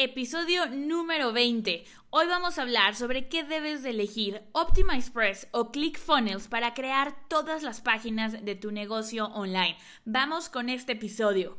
[0.00, 1.84] Episodio número 20.
[2.10, 7.64] Hoy vamos a hablar sobre qué debes de elegir OptimizePress o ClickFunnels para crear todas
[7.64, 9.76] las páginas de tu negocio online.
[10.04, 11.58] Vamos con este episodio.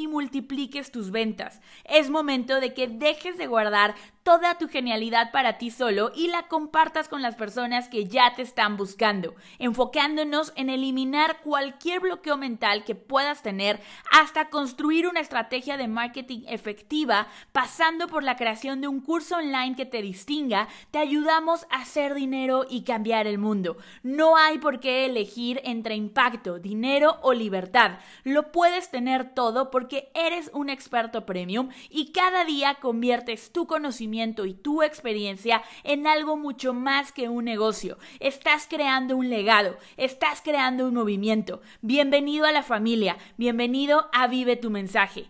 [0.07, 1.61] multipliques tus ventas.
[1.85, 6.47] Es momento de que dejes de guardar toda tu genialidad para ti solo y la
[6.47, 12.83] compartas con las personas que ya te están buscando, enfocándonos en eliminar cualquier bloqueo mental
[12.83, 13.79] que puedas tener
[14.11, 19.75] hasta construir una estrategia de marketing efectiva, pasando por la creación de un curso online
[19.75, 23.77] que te distinga, te ayudamos a hacer dinero y cambiar el mundo.
[24.03, 27.99] No hay por qué elegir entre impacto, dinero o libertad.
[28.23, 34.45] Lo puedes tener todo porque eres un experto premium y cada día conviertes tu conocimiento
[34.45, 37.97] y tu experiencia en algo mucho más que un negocio.
[38.19, 41.61] Estás creando un legado, estás creando un movimiento.
[41.81, 45.27] Bienvenido a la familia, bienvenido a Vive tu mensaje.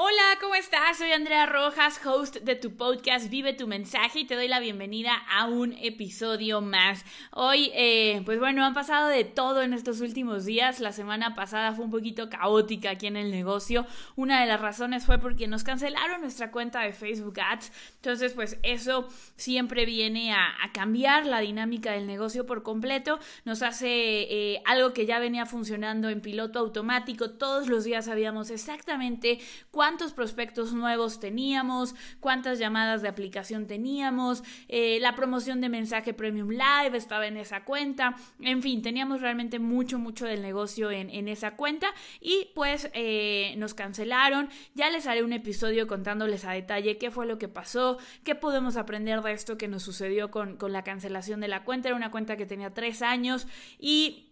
[0.00, 0.98] Hola, ¿cómo estás?
[0.98, 5.12] Soy Andrea Rojas, host de tu podcast Vive tu mensaje y te doy la bienvenida
[5.28, 7.04] a un episodio más.
[7.32, 10.78] Hoy, eh, pues bueno, han pasado de todo en estos últimos días.
[10.78, 13.86] La semana pasada fue un poquito caótica aquí en el negocio.
[14.14, 17.72] Una de las razones fue porque nos cancelaron nuestra cuenta de Facebook Ads.
[17.96, 23.18] Entonces, pues eso siempre viene a, cambiar la dinámica del negocio por completo.
[23.44, 27.30] Nos hace eh, algo que ya venía funcionando en piloto automático.
[27.30, 29.40] Todos los días sabíamos exactamente
[29.72, 36.12] cuándo cuántos prospectos nuevos teníamos, cuántas llamadas de aplicación teníamos, eh, la promoción de mensaje
[36.12, 41.26] Premium Live estaba en esa cuenta, en fin, teníamos realmente mucho, mucho del negocio en,
[41.26, 41.86] esa cuenta
[42.20, 44.50] y pues eh, nos cancelaron.
[44.74, 48.76] Ya les haré un episodio contándoles a detalle qué fue lo que pasó, qué podemos
[48.76, 51.88] aprender de esto que nos sucedió con, con la cancelación de la cuenta.
[51.88, 53.46] Era una cuenta que tenía tres años
[53.78, 54.27] y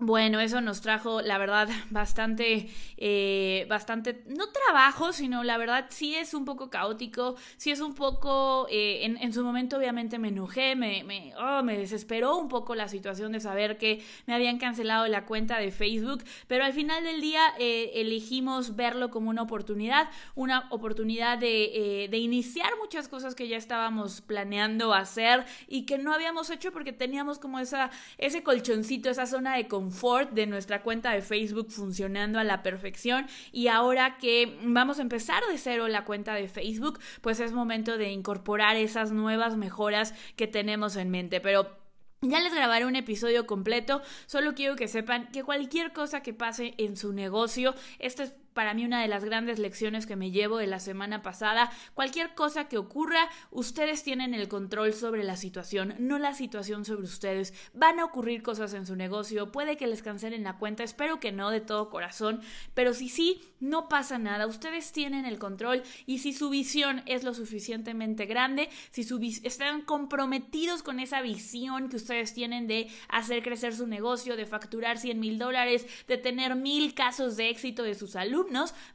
[0.00, 6.14] bueno, eso nos trajo, la verdad, bastante, eh, bastante, no trabajo, sino la verdad sí
[6.14, 10.28] es un poco caótico, sí es un poco, eh, en, en, su momento obviamente me
[10.28, 14.56] enojé, me, me, oh, me desesperó un poco la situación de saber que me habían
[14.56, 19.42] cancelado la cuenta de Facebook, pero al final del día eh, elegimos verlo como una
[19.42, 25.98] oportunidad, una oportunidad de, de iniciar muchas cosas que ya estábamos planeando hacer y que
[25.98, 29.89] no habíamos hecho porque teníamos como esa, ese colchoncito, esa zona de confort
[30.32, 35.42] de nuestra cuenta de Facebook funcionando a la perfección y ahora que vamos a empezar
[35.50, 40.46] de cero la cuenta de Facebook, pues es momento de incorporar esas nuevas mejoras que
[40.46, 41.40] tenemos en mente.
[41.40, 41.80] Pero
[42.22, 46.74] ya les grabaré un episodio completo, solo quiero que sepan que cualquier cosa que pase
[46.76, 50.58] en su negocio, esto es para mí una de las grandes lecciones que me llevo
[50.58, 51.70] de la semana pasada.
[51.94, 57.04] Cualquier cosa que ocurra, ustedes tienen el control sobre la situación, no la situación sobre
[57.04, 57.54] ustedes.
[57.74, 61.32] Van a ocurrir cosas en su negocio, puede que les cancelen la cuenta, espero que
[61.32, 62.40] no de todo corazón,
[62.74, 64.46] pero si sí, no pasa nada.
[64.46, 69.82] Ustedes tienen el control y si su visión es lo suficientemente grande, si su están
[69.82, 75.20] comprometidos con esa visión que ustedes tienen de hacer crecer su negocio, de facturar 100
[75.20, 78.06] mil dólares, de tener mil casos de éxito de su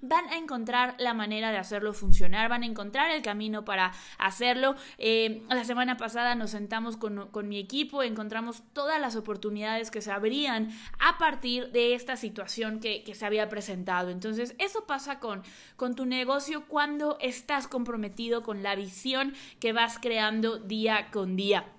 [0.01, 4.75] van a encontrar la manera de hacerlo funcionar, van a encontrar el camino para hacerlo.
[4.97, 10.11] Eh, la semana pasada nos sentamos con, mi equipo, encontramos todas las oportunidades que se
[10.11, 14.09] abrían a partir de esta situación que, que se había presentado.
[14.09, 15.43] Entonces, eso pasa con,
[15.75, 21.74] con tu negocio cuando estás comprometido con la visión que vas creando día con día.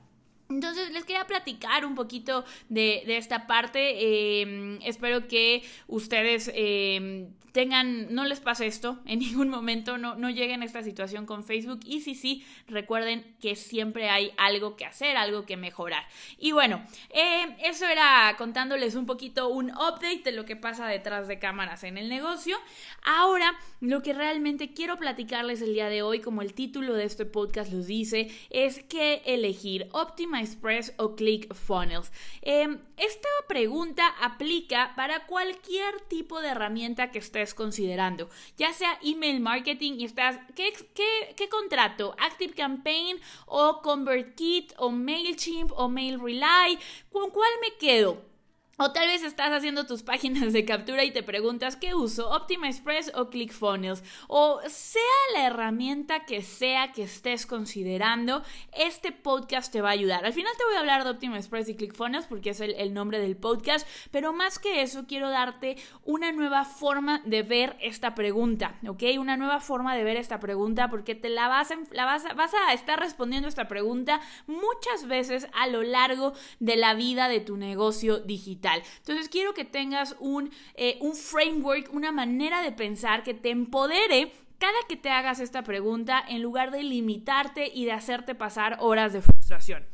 [0.49, 4.41] Entonces les quería platicar un poquito de, esta parte.
[4.43, 10.29] Em, espero que ustedes em, tengan, no les pase esto en ningún momento, no, no
[10.29, 11.81] lleguen a esta situación con Facebook.
[11.87, 16.05] Y si sí, recuerden que siempre hay algo que hacer, algo que mejorar.
[16.39, 21.29] Y bueno, em, eso era contándoles un poquito un update de lo que pasa detrás
[21.29, 22.59] de cámaras en el negocio.
[23.03, 27.25] Ahora, lo que realmente quiero platicarles el día de hoy, como el título de este
[27.25, 32.11] podcast los dice, es que elegir óptima Express o ClickFunnels.
[32.43, 39.41] Em, esta pregunta aplica para cualquier tipo de herramienta que estés considerando, ya sea email
[39.41, 42.15] marketing y estás, ¿qué, qué, qué contrato?
[42.19, 46.79] Active Campaign o ConvertKit o MailChimp o MailRely,
[47.11, 48.36] ¿con cuál me quedo?
[48.79, 52.69] O tal vez estás haciendo tus páginas de captura y te preguntas qué uso, Optima
[52.69, 54.05] Express o ClickFunnels.
[54.29, 55.01] O sea
[55.33, 58.43] la herramienta que sea que estés considerando,
[58.77, 60.27] este podcast te va a ayudar.
[60.27, 63.19] Al final te voy a hablar de Optima Express y ClickFunnels porque es el, nombre
[63.19, 68.79] del podcast, pero más que eso quiero darte una nueva forma de ver esta pregunta,
[68.87, 69.05] ¿ok?
[69.19, 72.75] Una nueva forma de ver esta pregunta porque te la vas la vas, vas a
[72.75, 78.19] estar respondiendo esta pregunta muchas veces a lo largo de la vida de tu negocio
[78.19, 78.66] digital.
[78.75, 84.33] Entonces quiero que tengas un, eh, un framework, una manera de pensar que te empodere
[84.59, 89.13] cada que te hagas esta pregunta en lugar de limitarte y de hacerte pasar horas
[89.13, 89.87] de frustración.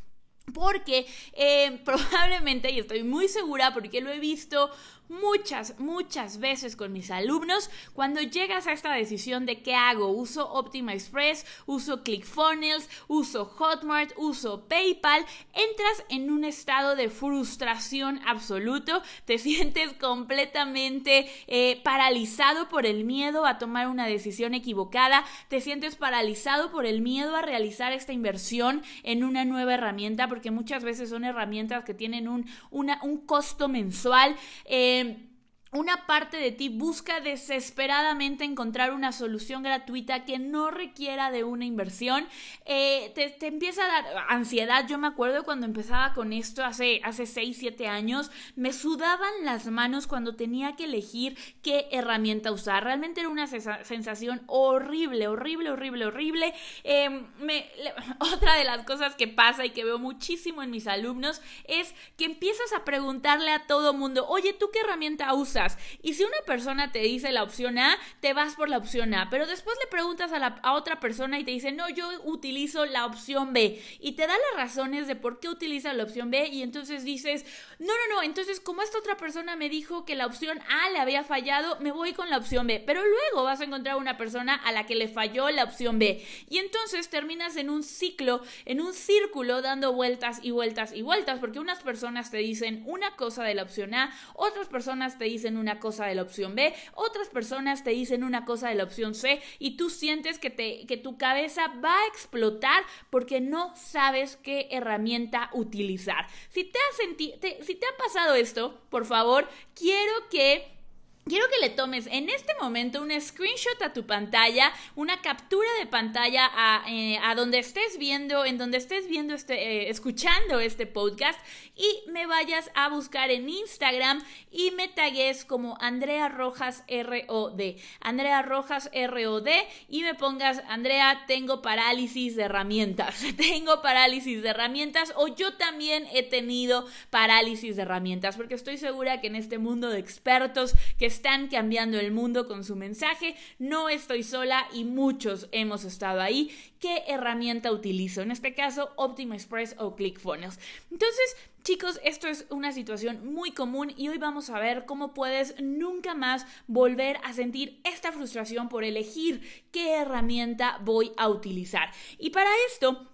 [0.54, 4.70] Porque eh, probablemente, y estoy muy segura porque lo he visto
[5.12, 10.50] muchas, muchas veces con mis alumnos, cuando llegas a esta decisión de qué hago, uso
[10.52, 19.02] Optima Express, uso ClickFunnels, uso Hotmart, uso PayPal, entras en un estado de frustración absoluto,
[19.26, 25.96] te sientes completamente eh, paralizado por el miedo a tomar una decisión equivocada, te sientes
[25.96, 31.10] paralizado por el miedo a realizar esta inversión en una nueva herramienta, porque muchas veces
[31.10, 34.34] son herramientas que tienen un, un costo mensual.
[34.64, 35.28] Eh,
[35.72, 41.64] una parte de ti busca desesperadamente encontrar una solución gratuita que no requiera de una
[41.64, 42.28] inversión,
[42.66, 44.86] eh, te, empieza a dar ansiedad.
[44.86, 49.66] Yo me acuerdo cuando empezaba con esto hace, hace 6, 7 años, me sudaban las
[49.66, 52.84] manos cuando tenía que elegir qué herramienta usar.
[52.84, 56.54] Realmente era una sensación horrible, horrible, horrible, horrible.
[56.84, 57.28] Em,
[58.18, 62.26] otra de las cosas que pasa y que veo muchísimo en mis alumnos es que
[62.26, 65.61] empiezas a preguntarle a todo mundo, oye, ¿tú qué herramienta usas?
[66.02, 69.28] Y si una persona te dice la opción A, te vas por la opción A,
[69.30, 73.06] pero después le preguntas a, la, otra persona y te dice, no, yo utilizo la
[73.06, 73.82] opción B.
[74.00, 77.44] Y te da las razones de por qué utiliza la opción B y entonces dices,
[77.78, 80.98] no, no, no, entonces como esta otra persona me dijo que la opción A le
[80.98, 82.82] había fallado, me voy con la opción B.
[82.84, 86.24] Pero luego vas a encontrar una persona a la que le falló la opción B.
[86.48, 91.38] Y entonces terminas en un ciclo, en un círculo, dando vueltas y vueltas y vueltas,
[91.38, 95.51] porque unas personas te dicen una cosa de la opción A, otras personas te dicen
[95.56, 99.14] una cosa de la opción B, otras personas te dicen una cosa de la opción
[99.14, 104.36] C y tú sientes que, te, que tu cabeza va a explotar porque no sabes
[104.42, 106.26] qué herramienta utilizar.
[106.48, 110.81] Si te, ha si te ha pasado esto, por favor, quiero que
[111.24, 115.86] Quiero que le tomes en este momento un screenshot a tu pantalla, una captura de
[115.86, 121.38] pantalla a, eh, donde estés viendo, en donde estés viendo este, eh, escuchando este podcast
[121.76, 124.20] y me vayas a buscar en Instagram
[124.50, 127.76] y me tagues como Andrea Rojas ROD.
[128.00, 129.48] Andrea Rojas ROD
[129.88, 133.22] y me pongas, Andrea, tengo parálisis de herramientas.
[133.36, 139.20] tengo parálisis de herramientas o yo también he tenido parálisis de herramientas porque estoy segura
[139.20, 143.36] que en este mundo de expertos que están cambiando el mundo con su mensaje.
[143.58, 146.50] No estoy sola y muchos hemos estado ahí.
[146.80, 148.22] ¿Qué herramienta utilizo?
[148.22, 150.58] En este caso, Optima Express o ClickFunnels.
[150.90, 155.54] Entonces, Chicos, esto es una situación muy común y hoy vamos a ver cómo puedes
[155.60, 161.92] nunca más volver a sentir esta frustración por elegir qué herramienta voy a utilizar.
[162.18, 163.11] Y para esto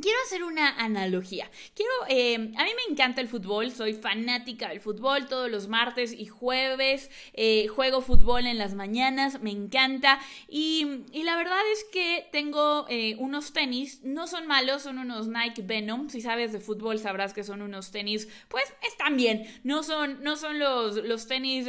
[0.00, 1.50] Quiero hacer una analogía.
[1.74, 5.26] Quiero, eh, a mí me encanta el fútbol, soy fanática del fútbol.
[5.26, 10.20] Todos los martes y jueves eh, juego fútbol en las mañanas, me encanta.
[10.48, 15.62] Y, la verdad es que tengo eh, unos tenis, no son malos, son unos Nike
[15.62, 16.08] Venom.
[16.10, 19.46] Si sabes de fútbol sabrás que son unos tenis, pues están bien.
[19.64, 21.66] No son, no son los, los tenis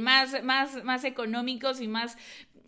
[0.00, 2.16] más, más, más económicos y más,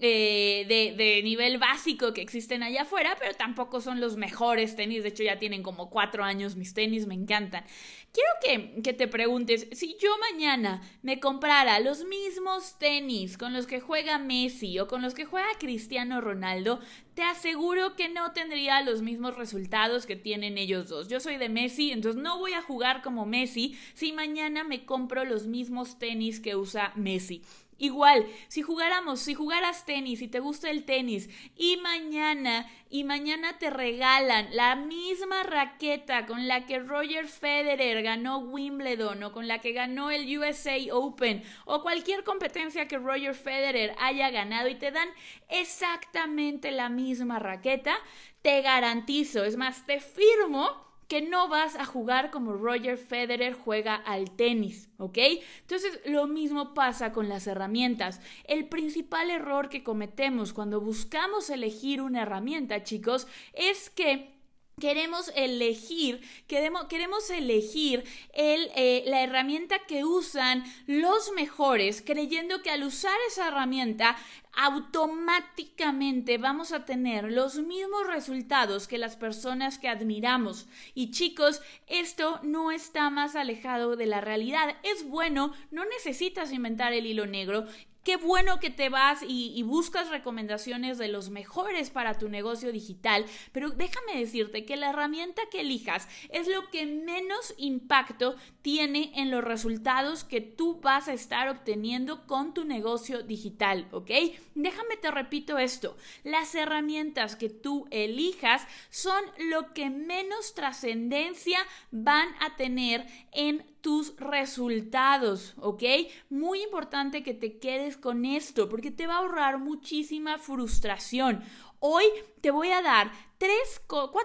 [0.02, 5.02] eh, de, nivel básico que existen allá afuera, pero tampoco son los mejores tenis.
[5.02, 7.64] De hecho, ya tienen como cuatro años mis tenis, me encantan.
[8.12, 13.66] Quiero que, que te preguntes, si yo mañana me comprara los mismos tenis con los
[13.66, 16.80] que juega Messi o con los que juega Cristiano Ronaldo,
[17.14, 21.08] te aseguro que no tendría los mismos resultados que tienen ellos dos.
[21.08, 25.24] Yo soy de Messi, entonces no voy a jugar como Messi si mañana me compro
[25.24, 27.42] los mismos tenis que usa Messi.
[27.80, 33.58] Igual, si jugáramos, si jugaras tenis y te gusta el tenis y mañana y mañana
[33.58, 39.60] te regalan la misma raqueta con la que Roger Federer ganó Wimbledon o con la
[39.60, 44.90] que ganó el USA Open o cualquier competencia que Roger Federer haya ganado y te
[44.90, 45.08] dan
[45.48, 47.94] exactamente la misma raqueta,
[48.42, 53.96] te garantizo, es más, te firmo que no vas a jugar como Roger Federer juega
[53.96, 55.18] al tenis, ¿ok?
[55.62, 58.20] Entonces lo mismo pasa con las herramientas.
[58.44, 64.39] El principal error que cometemos cuando buscamos elegir una herramienta, chicos, es que
[64.80, 72.82] Queremos elegir, queremos, elegir el, eh, la herramienta que usan los mejores, creyendo que al
[72.82, 74.16] usar esa herramienta
[74.54, 80.66] automáticamente vamos a tener los mismos resultados que las personas que admiramos.
[80.94, 84.76] Y chicos, esto no está más alejado de la realidad.
[84.82, 87.66] Es bueno, no necesitas inventar el hilo negro.
[88.04, 93.26] Qué bueno que te vas y, buscas recomendaciones de los mejores para tu negocio digital,
[93.52, 99.30] pero déjame decirte que la herramienta que elijas es lo que menos impacto tiene en
[99.30, 104.10] los resultados que tú vas a estar obteniendo con tu negocio digital, ¿ok?
[104.54, 111.58] Déjame te repito esto, las herramientas que tú elijas son lo que menos trascendencia
[111.90, 115.82] van a tener en tus resultados, ¿ok?
[116.28, 121.42] Muy importante que te quedes con esto porque te va a ahorrar muchísima frustración.
[121.78, 122.04] Hoy
[122.42, 124.20] te voy a dar tres, cuatro,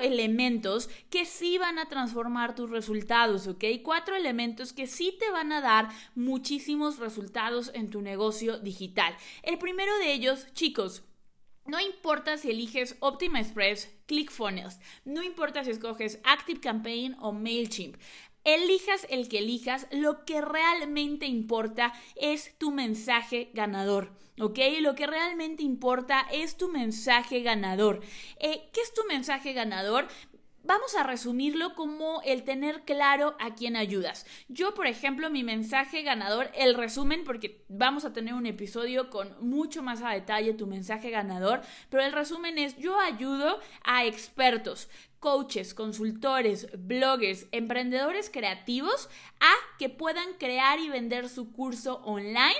[0.00, 3.64] elementos que sí van a transformar tus resultados, ¿ok?
[3.82, 9.16] Cuatro elementos que sí te van a dar muchísimos resultados en tu negocio digital.
[9.42, 11.02] El primero de ellos, chicos,
[11.66, 17.96] no importa si eliges Optima Express, ClickFunnels, no importa si escoges Active Campaign o MailChimp.
[18.44, 24.12] Elijas el que elijas, lo que realmente importa es tu mensaje ganador.
[24.40, 24.58] ¿ok?
[24.80, 28.00] Lo que realmente importa es tu mensaje ganador.
[28.38, 30.08] Eh, ¿Qué es tu mensaje ganador?
[30.66, 34.24] Vamos a resumirlo como el tener claro a quién ayudas.
[34.48, 39.36] Yo, por ejemplo, mi mensaje ganador, el resumen, porque vamos a tener un episodio con
[39.46, 41.60] mucho más a detalle tu mensaje ganador,
[41.90, 44.88] pero el resumen es yo ayudo a expertos,
[45.24, 49.08] coaches, consultores, bloggers, emprendedores creativos
[49.40, 52.58] a que puedan crear y vender su curso online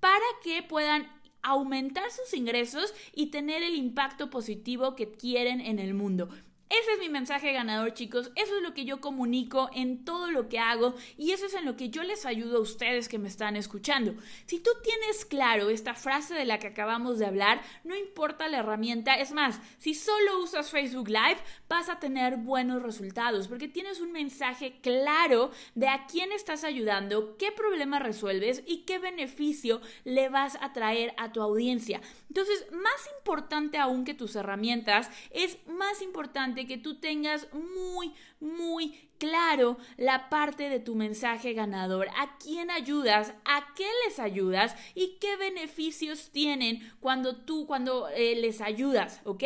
[0.00, 5.92] para que puedan aumentar sus ingresos y tener el impacto positivo que quieren en el
[5.92, 6.30] mundo.
[6.68, 8.32] Ese es mi mensaje ganador, chicos.
[8.34, 11.64] Eso es lo que yo comunico en todo lo que hago y eso es en
[11.64, 14.14] lo que yo les ayudo a ustedes que me están escuchando.
[14.46, 18.58] Si tú tienes claro esta frase de la que acabamos de hablar, no importa la
[18.58, 24.00] herramienta, es más, si solo usas Facebook Live, vas a tener buenos resultados porque tienes
[24.00, 30.28] un mensaje claro de a quién estás ayudando, qué problema resuelves y qué beneficio le
[30.28, 32.00] vas a traer a tu audiencia.
[32.28, 39.10] Entonces, más importante aún que tus herramientas, es más importante que tú tengas muy, muy
[39.18, 45.18] claro la parte de tu mensaje ganador, a quién ayudas, a qué les ayudas y
[45.20, 49.44] qué beneficios tienen cuando tú, cuando eh, les ayudas, ¿ok?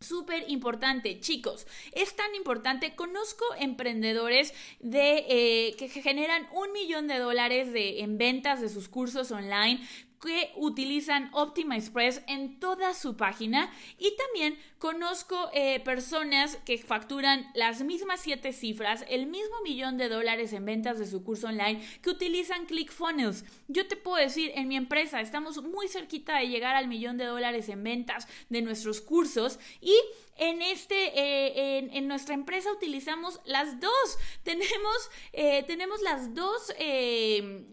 [0.00, 1.66] Súper importante, chicos.
[1.92, 2.94] Es tan importante.
[2.94, 8.88] Conozco emprendedores de eh, que generan un millón de dólares de, en ventas de sus
[8.90, 9.80] cursos online
[10.20, 13.70] que utilizan Optima Express en toda su página.
[13.98, 20.08] Y también conozco eh, personas que facturan las mismas siete cifras, el mismo millón de
[20.08, 23.44] dólares en ventas de su curso online que utilizan ClickFunnels.
[23.68, 27.24] Yo te puedo decir, en mi empresa estamos muy cerquita de llegar al millón de
[27.24, 29.58] dólares en ventas de nuestros cursos.
[29.80, 29.94] Y
[30.38, 34.18] en este eh, en, nuestra empresa utilizamos las dos.
[34.42, 36.72] Tenemos eh, tenemos las dos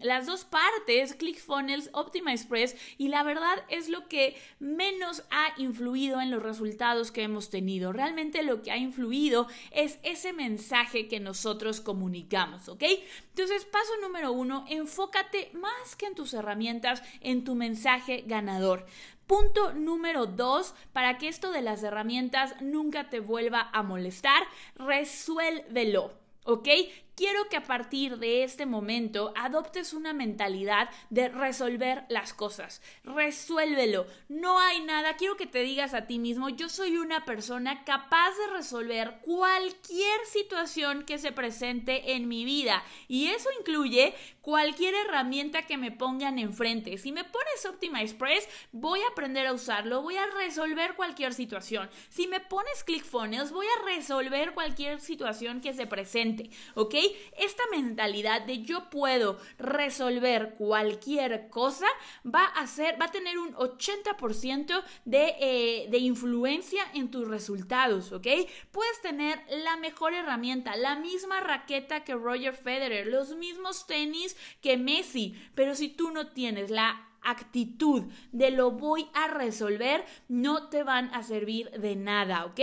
[0.00, 6.20] las dos partes ClickFunnels Optima Express y la verdad es lo que menos ha influido
[6.20, 7.92] en los resultados que hemos tenido.
[7.92, 12.82] Realmente lo que ha influido es ese mensaje que nosotros comunicamos, ¿ok?
[13.30, 18.86] Entonces, paso número uno, enfócate más que en tus herramientas, en tu mensaje ganador.
[19.26, 24.42] Punto número dos, para que esto de las herramientas nunca te vuelva a molestar,
[24.76, 26.12] resuélvelo.
[26.46, 26.68] ¿Ok?
[27.16, 32.82] Quiero que a partir de este momento adoptes una mentalidad de resolver las cosas.
[33.04, 34.06] Resuélvelo.
[34.28, 35.14] No hay nada.
[35.16, 40.20] Quiero que te digas a ti mismo, yo soy una persona capaz de resolver cualquier
[40.26, 42.82] situación que se presente en mi vida.
[43.06, 46.98] Y eso incluye cualquier herramienta que me pongan enfrente.
[46.98, 51.88] Si me pones Optima Express, voy a aprender a usarlo, voy a resolver cualquier situación.
[52.08, 56.50] Si me pones ClickFunnels, voy a resolver cualquier situación que se presente.
[56.74, 56.94] ¿Ok?
[57.38, 61.86] Esta mentalidad de yo puedo resolver cualquier cosa
[62.24, 68.12] va a ser, va a tener un 80% de, eh, de influencia en tus resultados,
[68.12, 68.26] ¿ok?
[68.70, 74.76] Puedes tener la mejor herramienta, la misma raqueta que Roger Federer, los mismos tenis que
[74.76, 80.82] Messi, pero si tú no tienes la actitud de lo voy a resolver, no te
[80.82, 82.60] van a servir de nada, ¿ok?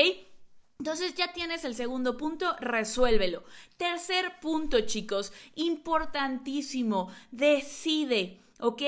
[0.82, 3.44] Entonces ya tienes el segundo punto, resuélvelo.
[3.78, 8.82] Tercer punto, chicos, importantísimo, decide, ¿ok?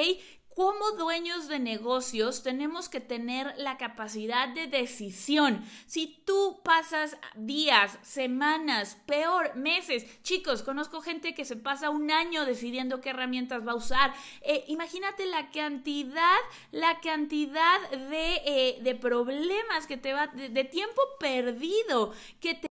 [0.55, 5.63] Como dueños de negocios tenemos que tener la capacidad de decisión.
[5.85, 12.45] Si tú pasas días, semanas, peor, meses, chicos, conozco gente que se pasa un año
[12.45, 14.13] decidiendo qué herramientas va a usar.
[14.41, 16.37] Eh, imagínate la cantidad,
[16.71, 22.72] la cantidad de, eh, de problemas que te va, de, de tiempo perdido que te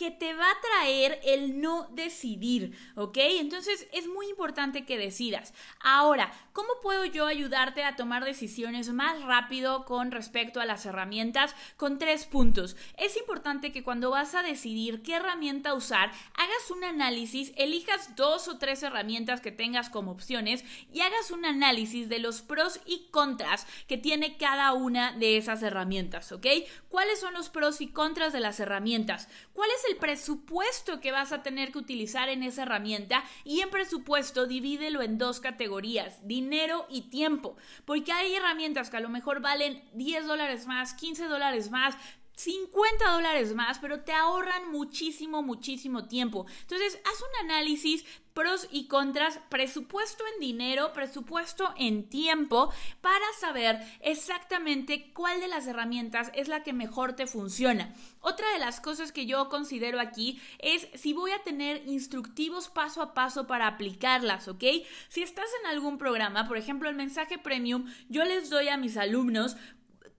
[0.00, 3.18] que te va a traer el no decidir, ¿ok?
[3.18, 5.52] Entonces es muy importante que decidas.
[5.78, 11.54] Ahora, ¿cómo puedo yo ayudarte a tomar decisiones más rápido con respecto a las herramientas?
[11.76, 12.78] Con tres puntos.
[12.96, 18.48] Es importante que cuando vas a decidir qué herramienta usar, hagas un análisis, elijas dos
[18.48, 20.64] o tres herramientas que tengas como opciones
[20.94, 25.62] y hagas un análisis de los pros y contras que tiene cada una de esas
[25.62, 26.46] herramientas, ¿ok?
[26.88, 29.28] ¿Cuáles son los pros y contras de las herramientas?
[29.52, 33.24] ¿Cuál es el presupuesto que vas a tener que utilizar en esa herramienta?
[33.44, 39.00] Y en presupuesto divídelo en dos categorías, dinero y tiempo, porque hay herramientas que a
[39.00, 41.96] lo mejor valen 10 dólares más, 15 dólares más,
[42.40, 46.46] 50 dólares más, pero te ahorran muchísimo, muchísimo tiempo.
[46.62, 53.78] Entonces, haz un análisis pros y contras, presupuesto en dinero, presupuesto en tiempo, para saber
[54.00, 57.94] exactamente cuál de las herramientas es la que mejor te funciona.
[58.20, 63.02] Otra de las cosas que yo considero aquí es si voy a tener instructivos paso
[63.02, 64.64] a paso para aplicarlas, ¿ok?
[65.08, 68.96] Si estás en algún programa, por ejemplo el mensaje premium, yo les doy a mis
[68.96, 69.56] alumnos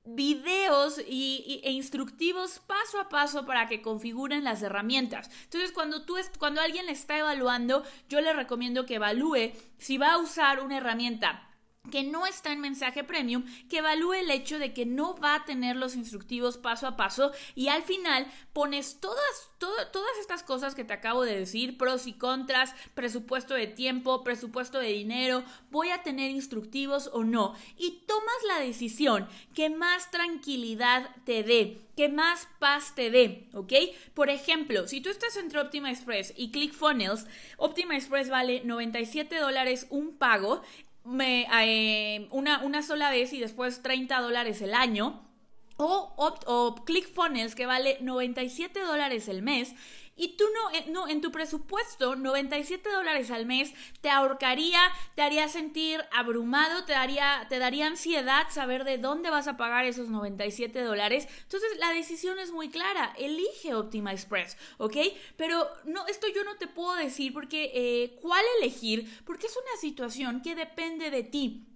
[0.04, 5.30] videos y, e instructivos paso a paso para que configuren las herramientas.
[5.44, 10.18] Entonces, cuando tú cuando alguien está evaluando, yo le recomiendo que evalúe si va a
[10.18, 11.51] usar una herramienta
[11.90, 15.46] que no está en mensaje premium, que evalúe el hecho de que no va a
[15.46, 20.84] tener los instructivos paso a paso y al final pones todas, todas estas cosas que
[20.84, 26.04] te acabo de decir, pros y contras, presupuesto de tiempo, presupuesto de dinero, voy a
[26.04, 32.48] tener instructivos o no, y tomas la decisión que más tranquilidad te dé que más
[32.58, 33.74] paz te dé, ¿ok?
[34.16, 39.86] Por ejemplo, si tú estás entre Optima Express y ClickFunnels, Optima Express vale 97 dólares
[39.90, 40.64] un pago
[41.04, 45.28] me, eh, una, sola vez y después 30 dólares el año.
[45.78, 49.74] O, o, o ClickFunnels que vale 97 dólares el mes
[50.22, 54.80] y tú no, eh, no, en tu presupuesto, 97 dólares al mes te ahorcaría,
[55.16, 59.86] te haría sentir abrumado, te daría, te daría ansiedad saber de dónde vas a pagar
[59.86, 61.28] esos 97 dólares.
[61.42, 64.96] Entonces la decisión es muy clara, elige Optima Express, ¿ok?
[65.38, 69.82] Pero no, esto yo no te puedo decir porque eh, cuál elegir, porque es una
[69.82, 71.68] situación que depende de ti.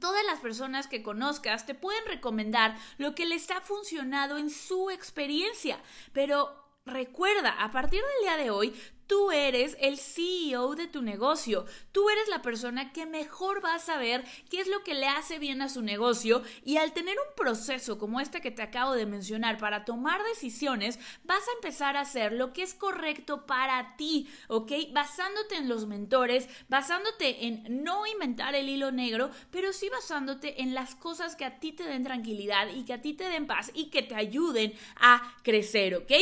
[0.00, 4.88] Todas las personas que conozcas te pueden recomendar lo que les ha funcionado en su
[4.88, 5.78] experiencia,
[6.14, 8.74] pero Recuerda, a partir del día de hoy,
[9.12, 11.66] Tú eres el CEO de tu negocio.
[11.92, 15.38] Tú eres la persona que mejor va a saber qué es lo que le hace
[15.38, 19.04] bien a su negocio y al tener un proceso como este que te acabo de
[19.04, 24.30] mencionar para tomar decisiones, vas a empezar a hacer lo que es correcto para ti,
[24.48, 24.72] ¿ok?
[24.92, 30.72] Basándote en los mentores, basándote en no inventar el hilo negro, pero sí basándote en
[30.72, 33.70] las cosas que a ti te den tranquilidad y que a ti te den paz
[33.74, 36.12] y que te ayuden a crecer, ¿ok?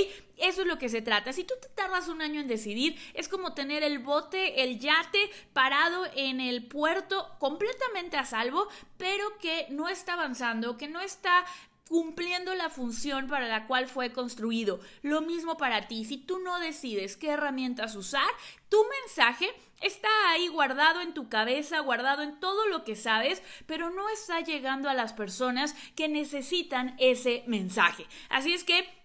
[0.41, 1.33] Eso es lo que se trata.
[1.33, 5.31] Si tú te tardas un año en decidir, es como tener el bote, el yate
[5.53, 11.45] parado en el puerto completamente a salvo, pero que no está avanzando, que no está
[11.91, 14.79] cumpliendo la función para la cual fue construido.
[15.03, 18.29] Lo mismo para ti, si tú no decides qué herramientas usar,
[18.69, 23.91] tu mensaje está ahí guardado en tu cabeza, guardado en todo lo que sabes, pero
[23.91, 28.07] no está llegando a las personas que necesitan ese mensaje.
[28.29, 29.00] Así es que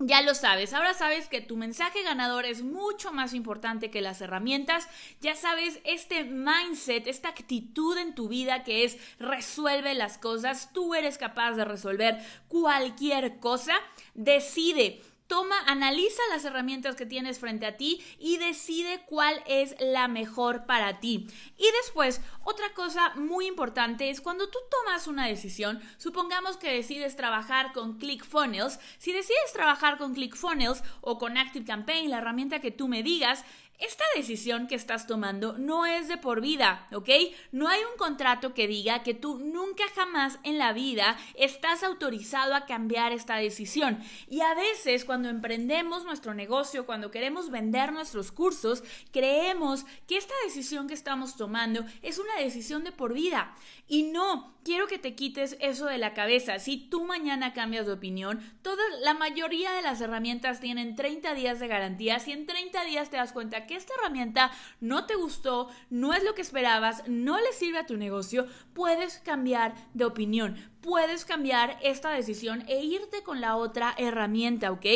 [0.00, 4.22] ya lo sabes, ahora sabes que tu mensaje ganador es mucho más importante que las
[4.22, 4.88] herramientas,
[5.20, 10.94] ya sabes este mindset, esta actitud en tu vida que es resuelve las cosas, tú
[10.94, 13.74] eres capaz de resolver cualquier cosa,
[14.14, 20.08] decide toma, analiza las herramientas que tienes frente a ti y decide cuál es la
[20.08, 21.28] mejor para ti.
[21.56, 27.14] Y después, otra cosa muy importante es cuando tú tomas una decisión, supongamos que decides
[27.14, 32.88] trabajar con ClickFunnels, si decides trabajar con ClickFunnels o con ActiveCampaign, la herramienta que tú
[32.88, 33.44] me digas,
[33.80, 37.08] esta decisión que estás tomando no es de por vida, ¿ok?
[37.52, 42.54] No hay un contrato que diga que tú nunca jamás en la vida estás autorizado
[42.54, 44.00] a cambiar esta decisión.
[44.28, 50.34] Y a veces cuando emprendemos nuestro negocio, cuando queremos vender nuestros cursos, creemos que esta
[50.44, 53.54] decisión que estamos tomando es una decisión de por vida.
[53.88, 56.58] Y no, quiero que te quites eso de la cabeza.
[56.58, 61.60] Si tú mañana cambias de opinión, toda, la mayoría de las herramientas tienen 30 días
[61.60, 62.18] de garantía.
[62.18, 66.12] Si en 30 días te das cuenta que que esta herramienta no te gustó, no
[66.12, 71.24] es lo que esperabas, no le sirve a tu negocio, puedes cambiar de opinión, puedes
[71.24, 74.86] cambiar esta decisión e irte con la otra herramienta, ¿ok?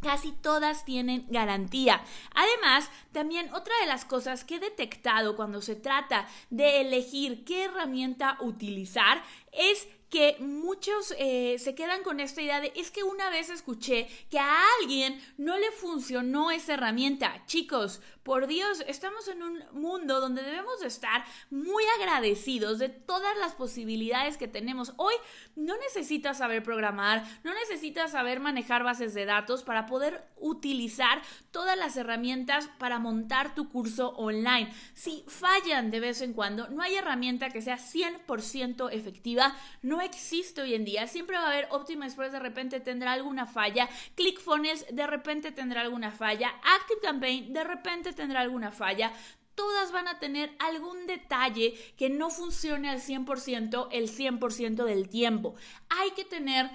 [0.00, 2.02] Casi todas tienen garantía.
[2.34, 7.66] Además, también otra de las cosas que he detectado cuando se trata de elegir qué
[7.66, 13.30] herramienta utilizar es que muchos eh, se quedan con esta idea de es que una
[13.30, 17.42] vez escuché que a alguien no le funcionó esa herramienta.
[17.46, 23.36] Chicos, por Dios, estamos en un mundo donde debemos de estar muy agradecidos de todas
[23.38, 24.92] las posibilidades que tenemos.
[24.96, 25.14] Hoy
[25.56, 31.76] no necesitas saber programar, no necesitas saber manejar bases de datos para poder utilizar todas
[31.76, 34.72] las herramientas para montar tu curso online.
[34.94, 40.62] Si fallan de vez en cuando, no hay herramienta que sea 100% efectiva, no existe
[40.62, 41.08] hoy en día.
[41.08, 45.80] Siempre va a haber Optima Express, de repente tendrá alguna falla, ClickFunnels de repente tendrá
[45.80, 49.12] alguna falla, ActiveCampaign de repente tendrá alguna falla,
[49.54, 55.54] todas van a tener algún detalle que no funcione al 100% el 100% del tiempo.
[55.88, 56.70] Hay que tener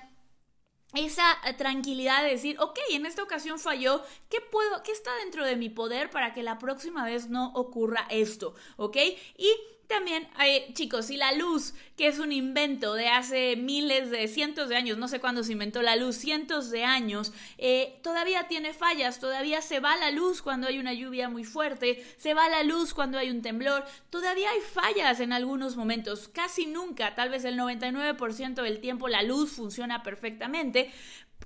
[0.93, 5.45] esa eh, tranquilidad de decir, ok, en esta ocasión falló, ¿qué puedo, qué está dentro
[5.45, 8.55] de mi poder para que la próxima vez no ocurra esto?
[8.77, 8.97] ¿Ok?
[9.37, 9.49] Y
[9.87, 14.67] también, hay, chicos, y la luz, que es un invento de hace miles de cientos
[14.67, 18.73] de años, no sé cuándo se inventó la luz, cientos de años, eh, todavía tiene
[18.73, 22.63] fallas, todavía se va la luz cuando hay una lluvia muy fuerte, se va la
[22.63, 27.45] luz cuando hay un temblor, todavía hay fallas en algunos momentos, casi nunca, tal vez
[27.45, 30.91] el 99% del tiempo la luz funciona perfectamente,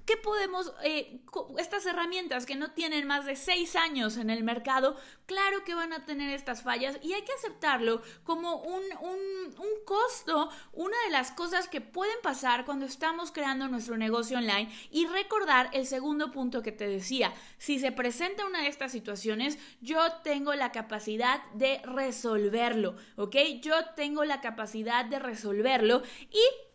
[0.06, 1.22] ¿Qué podemos, eh,
[1.58, 5.94] estas herramientas que no tienen más de seis años en el mercado, claro que van
[5.94, 9.20] a tener estas fallas y hay que aceptarlo como un, un,
[9.58, 14.72] un costo, una de las cosas que pueden pasar cuando estamos creando nuestro negocio online
[14.90, 19.58] y recordar el segundo punto que te decía, si se presenta una de estas situaciones,
[19.82, 23.36] yo tengo la capacidad de resolverlo, ¿ok?
[23.62, 26.71] Yo tengo la capacidad de resolverlo y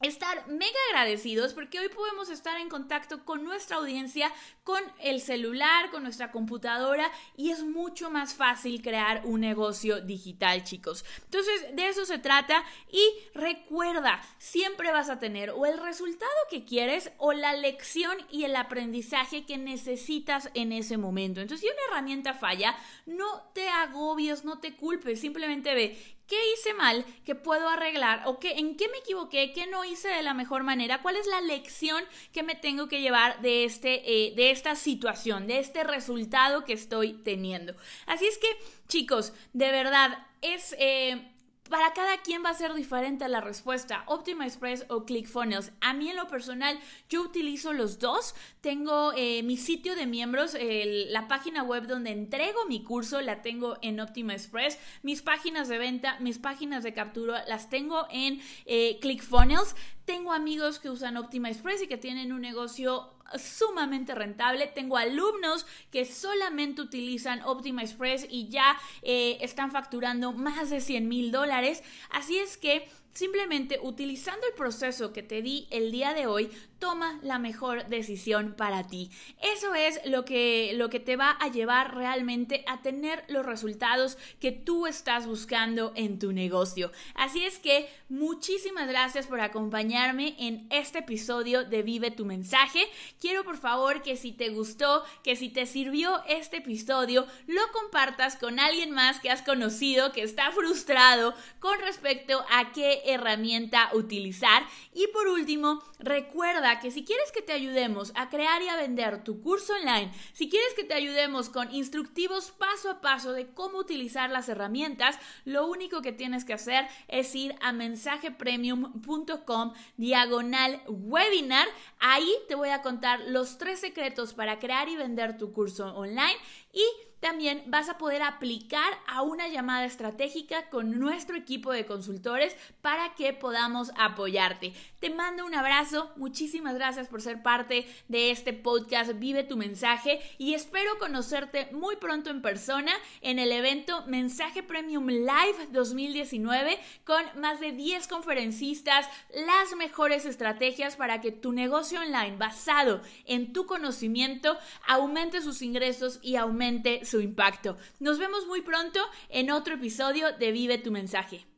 [0.00, 4.32] estar mega agradecidos porque hoy podemos estar en contacto con nuestra audiencia,
[4.64, 10.64] con el celular, con nuestra computadora y es mucho más fácil crear un negocio digital,
[10.64, 11.04] chicos.
[11.24, 16.64] Entonces, de eso se trata y recuerda, siempre vas a tener o el resultado que
[16.64, 21.42] quieres o la lección y el aprendizaje que necesitas en ese momento.
[21.42, 26.74] Entonces, si una herramienta falla, no te agobies, no te culpes, simplemente ve ¿Qué hice
[26.74, 27.04] mal?
[27.24, 28.22] ¿Qué puedo arreglar?
[28.26, 29.52] ¿O qué, en qué me equivoqué?
[29.52, 31.02] ¿Qué no hice de la mejor manera?
[31.02, 35.48] ¿Cuál es la lección que me tengo que llevar de, este, eh, de esta situación,
[35.48, 37.74] de este resultado que estoy teniendo?
[38.06, 38.46] Así es que,
[38.86, 40.76] chicos, de verdad, es...
[40.78, 41.32] Eh,
[41.70, 45.72] para cada quien va a ser diferente la respuesta, Optima Express o ClickFunnels.
[45.80, 46.78] A mí en lo personal,
[47.08, 48.34] yo utilizo los dos.
[48.60, 53.78] Tengo eh, mi sitio de miembros, la página web donde entrego mi curso, la tengo
[53.82, 54.78] en Optima Express.
[55.02, 59.76] Mis páginas de venta, mis páginas de captura, las tengo en eh, ClickFunnels.
[60.04, 64.66] Tengo amigos que usan Optima Express y que tienen un negocio sumamente rentable.
[64.66, 71.08] Tengo alumnos que solamente utilizan Optima Express y ya eh, están facturando más de 100
[71.08, 71.82] mil dólares.
[72.10, 76.48] Así es que Simplemente utilizando el proceso que te di el día de hoy,
[76.80, 79.10] toma la mejor decisión para ti.
[79.40, 84.18] Eso es lo que, lo que te va a llevar realmente a tener los resultados
[84.40, 86.90] que tú estás buscando en tu negocio.
[87.14, 92.80] Así es que muchísimas gracias por acompañarme en este episodio de Vive tu mensaje.
[93.20, 98.36] Quiero por favor que si te gustó, que si te sirvió este episodio, lo compartas
[98.36, 104.64] con alguien más que has conocido que está frustrado con respecto a qué herramienta utilizar.
[104.94, 109.24] Y por último, recuerda que si quieres que te ayudemos a crear y a vender
[109.24, 113.78] tu curso online, si quieres que te ayudemos con instructivos paso a paso de cómo
[113.78, 121.66] utilizar las herramientas, lo único que tienes que hacer es ir a mensajepremium.com diagonal webinar.
[121.98, 126.36] Ahí te voy a contar los tres secretos para crear y vender tu curso online
[126.72, 126.84] y
[127.20, 133.14] también vas a poder aplicar a una llamada estratégica con nuestro equipo de consultores para
[133.14, 134.72] que podamos apoyarte.
[135.00, 140.20] Te mando un abrazo, muchísimas gracias por ser parte de este podcast Vive tu mensaje
[140.38, 147.22] y espero conocerte muy pronto en persona en el evento Mensaje Premium Live 2019 con
[147.36, 153.66] más de 10 conferencistas, las mejores estrategias para que tu negocio online basado en tu
[153.66, 154.56] conocimiento
[154.86, 157.76] aumente sus ingresos y aumente su impacto.
[157.98, 161.49] Nos vemos muy pronto en otro episodio de Vive tu mensaje.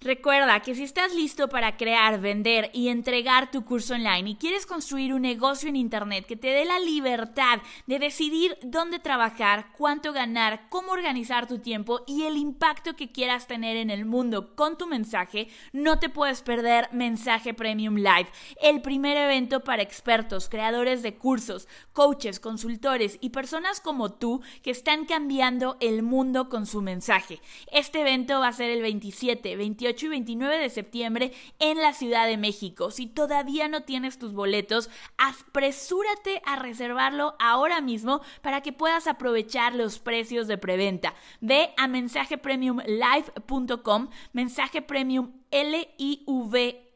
[0.00, 4.64] Recuerda que si estás listo para crear, vender y entregar tu curso online y quieres
[4.64, 7.58] construir un negocio en Internet que te dé la libertad
[7.88, 13.48] de decidir dónde trabajar, cuánto ganar, cómo organizar tu tiempo y el impacto que quieras
[13.48, 18.28] tener en el mundo con tu mensaje, no te puedes perder Mensaje Premium Live,
[18.62, 24.70] el primer evento para expertos, creadores de cursos, coaches, consultores y personas como tú que
[24.70, 27.40] están cambiando el mundo con su mensaje.
[27.72, 29.56] Este evento va a ser el 27,
[29.88, 32.90] 28 y 29 de septiembre en la Ciudad de México.
[32.90, 39.74] Si todavía no tienes tus boletos, apresúrate a reservarlo ahora mismo para que puedas aprovechar
[39.74, 41.14] los precios de preventa.
[41.40, 44.84] Ve a mensajepremiumlive.com, mensaje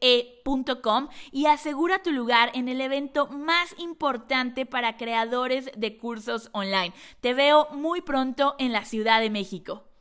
[0.01, 6.93] live.com y asegura tu lugar en el evento más importante para creadores de cursos online.
[7.21, 9.92] Te veo muy pronto en la Ciudad de México.